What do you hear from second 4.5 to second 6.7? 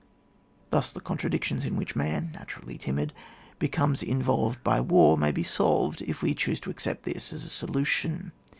by war, may be solved, if we choose